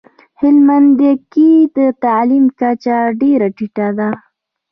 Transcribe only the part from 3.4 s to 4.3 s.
ټیټه ده